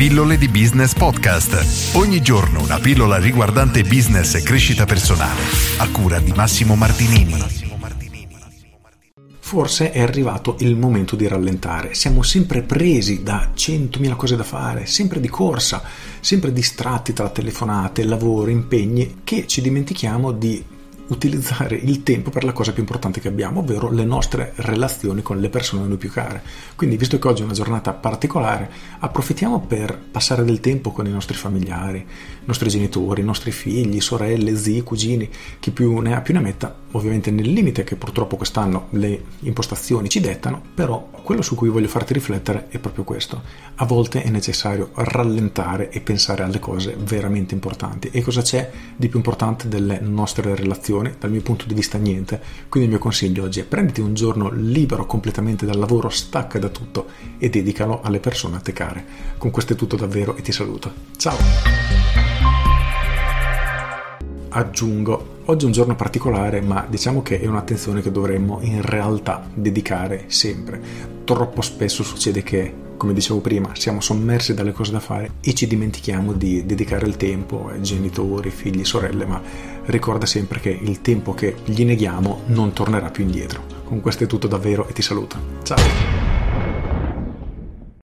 Pillole 0.00 0.38
di 0.38 0.48
Business 0.48 0.94
Podcast. 0.94 1.94
Ogni 1.94 2.22
giorno 2.22 2.62
una 2.62 2.78
pillola 2.78 3.18
riguardante 3.18 3.82
business 3.82 4.34
e 4.34 4.42
crescita 4.42 4.86
personale. 4.86 5.42
A 5.76 5.90
cura 5.90 6.18
di 6.20 6.32
Massimo 6.32 6.74
Martinini. 6.74 7.34
Forse 9.40 9.92
è 9.92 10.00
arrivato 10.00 10.56
il 10.60 10.74
momento 10.74 11.16
di 11.16 11.28
rallentare. 11.28 11.92
Siamo 11.92 12.22
sempre 12.22 12.62
presi 12.62 13.22
da 13.22 13.50
centomila 13.52 14.14
cose 14.14 14.36
da 14.36 14.42
fare, 14.42 14.86
sempre 14.86 15.20
di 15.20 15.28
corsa, 15.28 15.82
sempre 16.20 16.50
distratti 16.50 17.12
tra 17.12 17.28
telefonate, 17.28 18.02
lavoro, 18.04 18.48
impegni, 18.48 19.20
che 19.22 19.46
ci 19.46 19.60
dimentichiamo 19.60 20.32
di 20.32 20.64
utilizzare 21.10 21.76
il 21.76 22.02
tempo 22.02 22.30
per 22.30 22.44
la 22.44 22.52
cosa 22.52 22.72
più 22.72 22.82
importante 22.82 23.20
che 23.20 23.28
abbiamo, 23.28 23.60
ovvero 23.60 23.90
le 23.90 24.04
nostre 24.04 24.52
relazioni 24.56 25.22
con 25.22 25.38
le 25.38 25.48
persone 25.48 25.82
a 25.82 25.86
noi 25.86 25.96
più 25.96 26.10
care. 26.10 26.42
Quindi, 26.76 26.96
visto 26.96 27.18
che 27.18 27.28
oggi 27.28 27.42
è 27.42 27.44
una 27.44 27.52
giornata 27.52 27.92
particolare, 27.92 28.70
approfittiamo 28.98 29.60
per 29.60 29.98
passare 29.98 30.44
del 30.44 30.60
tempo 30.60 30.92
con 30.92 31.06
i 31.06 31.10
nostri 31.10 31.36
familiari, 31.36 31.98
i 31.98 32.44
nostri 32.44 32.68
genitori, 32.68 33.20
i 33.20 33.24
nostri 33.24 33.50
figli, 33.50 34.00
sorelle, 34.00 34.56
zii, 34.56 34.82
cugini, 34.82 35.28
chi 35.58 35.70
più 35.70 35.98
ne 35.98 36.14
ha 36.14 36.20
più 36.20 36.34
ne 36.34 36.40
metta, 36.40 36.74
ovviamente 36.92 37.30
nel 37.30 37.50
limite 37.50 37.84
che 37.84 37.96
purtroppo 37.96 38.36
quest'anno 38.36 38.86
le 38.90 39.22
impostazioni 39.40 40.08
ci 40.08 40.20
dettano, 40.20 40.62
però 40.74 41.08
quello 41.30 41.44
su 41.44 41.54
cui 41.54 41.68
voglio 41.68 41.86
farti 41.86 42.12
riflettere 42.12 42.66
è 42.70 42.80
proprio 42.80 43.04
questo. 43.04 43.40
A 43.76 43.84
volte 43.84 44.24
è 44.24 44.30
necessario 44.30 44.90
rallentare 44.94 45.88
e 45.88 46.00
pensare 46.00 46.42
alle 46.42 46.58
cose 46.58 46.96
veramente 46.98 47.54
importanti. 47.54 48.08
E 48.10 48.20
cosa 48.20 48.42
c'è 48.42 48.68
di 48.96 49.06
più 49.06 49.18
importante 49.18 49.68
delle 49.68 50.00
nostre 50.00 50.56
relazioni? 50.56 51.14
dal 51.20 51.30
mio 51.30 51.40
punto 51.42 51.66
di 51.66 51.74
vista 51.74 51.98
niente, 51.98 52.40
quindi 52.68 52.88
il 52.88 52.94
mio 52.96 52.98
consiglio 52.98 53.44
oggi 53.44 53.60
è 53.60 53.64
prenditi 53.64 54.00
un 54.00 54.12
giorno 54.12 54.50
libero 54.50 55.06
completamente 55.06 55.66
dal 55.66 55.78
lavoro, 55.78 56.08
stacca 56.08 56.58
da 56.58 56.68
tutto 56.68 57.06
e 57.38 57.48
dedicalo 57.48 58.00
alle 58.02 58.18
persone 58.18 58.56
a 58.56 58.60
te 58.60 58.72
care. 58.72 59.04
Con 59.38 59.52
questo 59.52 59.74
è 59.74 59.76
tutto 59.76 59.94
davvero 59.94 60.34
e 60.34 60.42
ti 60.42 60.50
saluto. 60.50 60.92
Ciao! 61.16 62.59
Aggiungo, 64.52 65.38
oggi 65.44 65.62
è 65.64 65.66
un 65.66 65.72
giorno 65.72 65.94
particolare, 65.94 66.60
ma 66.60 66.84
diciamo 66.88 67.22
che 67.22 67.40
è 67.40 67.46
un'attenzione 67.46 68.02
che 68.02 68.10
dovremmo 68.10 68.58
in 68.62 68.82
realtà 68.82 69.48
dedicare 69.54 70.24
sempre. 70.26 70.80
Troppo 71.24 71.62
spesso 71.62 72.02
succede 72.02 72.42
che 72.42 72.88
come 73.00 73.14
dicevo 73.14 73.40
prima, 73.40 73.70
siamo 73.72 74.02
sommersi 74.02 74.52
dalle 74.52 74.72
cose 74.72 74.92
da 74.92 75.00
fare 75.00 75.30
e 75.40 75.54
ci 75.54 75.66
dimentichiamo 75.66 76.34
di 76.34 76.66
dedicare 76.66 77.06
il 77.06 77.16
tempo 77.16 77.70
ai 77.72 77.80
genitori, 77.80 78.50
figli, 78.50 78.84
sorelle, 78.84 79.24
ma 79.24 79.40
ricorda 79.86 80.26
sempre 80.26 80.60
che 80.60 80.68
il 80.68 81.00
tempo 81.00 81.32
che 81.32 81.54
gli 81.64 81.82
neghiamo 81.82 82.42
non 82.48 82.74
tornerà 82.74 83.08
più 83.08 83.24
indietro. 83.24 83.62
Con 83.84 84.02
questo 84.02 84.24
è 84.24 84.26
tutto 84.26 84.48
davvero 84.48 84.86
e 84.86 84.92
ti 84.92 85.00
saluto. 85.00 85.38
Ciao! 85.62 86.19